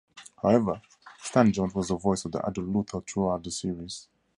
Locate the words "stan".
1.19-1.51